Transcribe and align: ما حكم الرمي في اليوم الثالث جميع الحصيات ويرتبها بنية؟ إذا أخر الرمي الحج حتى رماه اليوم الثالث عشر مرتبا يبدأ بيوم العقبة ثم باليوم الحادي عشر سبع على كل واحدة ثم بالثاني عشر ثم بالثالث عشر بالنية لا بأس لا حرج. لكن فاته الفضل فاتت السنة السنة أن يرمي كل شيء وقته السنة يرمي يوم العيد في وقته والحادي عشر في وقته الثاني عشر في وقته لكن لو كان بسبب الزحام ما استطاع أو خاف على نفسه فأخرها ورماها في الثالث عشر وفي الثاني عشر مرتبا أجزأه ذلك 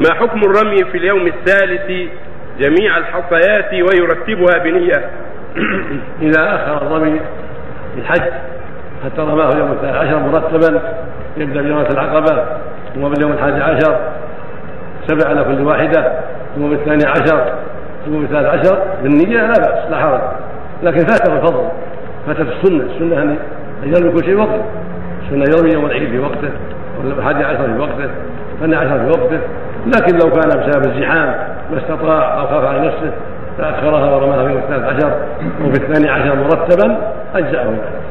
ما 0.00 0.14
حكم 0.14 0.40
الرمي 0.40 0.84
في 0.92 0.98
اليوم 0.98 1.26
الثالث 1.26 2.10
جميع 2.58 2.98
الحصيات 2.98 3.72
ويرتبها 3.72 4.64
بنية؟ 4.64 5.10
إذا 6.22 6.54
أخر 6.54 6.86
الرمي 6.86 7.20
الحج 7.98 8.32
حتى 9.04 9.20
رماه 9.20 9.48
اليوم 9.48 9.72
الثالث 9.72 9.96
عشر 9.96 10.18
مرتبا 10.18 10.82
يبدأ 11.36 11.62
بيوم 11.62 11.84
العقبة 11.92 12.44
ثم 12.94 13.08
باليوم 13.08 13.32
الحادي 13.32 13.62
عشر 13.62 13.98
سبع 15.06 15.28
على 15.28 15.44
كل 15.44 15.62
واحدة 15.62 16.12
ثم 16.56 16.68
بالثاني 16.68 17.06
عشر 17.06 17.52
ثم 18.06 18.20
بالثالث 18.20 18.46
عشر 18.46 18.78
بالنية 19.02 19.40
لا 19.40 19.52
بأس 19.52 19.90
لا 19.90 19.98
حرج. 19.98 20.20
لكن 20.82 20.98
فاته 20.98 21.36
الفضل 21.36 21.68
فاتت 22.26 22.40
السنة 22.40 22.84
السنة 22.84 23.22
أن 23.22 23.38
يرمي 23.84 24.12
كل 24.12 24.24
شيء 24.24 24.36
وقته 24.36 24.64
السنة 25.24 25.44
يرمي 25.56 25.74
يوم 25.74 25.86
العيد 25.86 26.08
في 26.08 26.18
وقته 26.18 26.50
والحادي 26.98 27.44
عشر 27.44 27.64
في 27.64 27.78
وقته 27.78 28.10
الثاني 28.54 28.76
عشر 28.76 28.98
في 28.98 29.06
وقته 29.06 29.40
لكن 29.86 30.18
لو 30.18 30.30
كان 30.30 30.48
بسبب 30.48 30.86
الزحام 30.86 31.34
ما 31.72 31.78
استطاع 31.78 32.40
أو 32.40 32.46
خاف 32.46 32.64
على 32.64 32.86
نفسه 32.86 33.12
فأخرها 33.58 34.16
ورماها 34.16 34.48
في 34.48 34.54
الثالث 34.54 34.84
عشر 34.84 35.12
وفي 35.64 35.82
الثاني 35.82 36.10
عشر 36.10 36.34
مرتبا 36.34 36.96
أجزأه 37.34 37.64
ذلك 37.64 38.04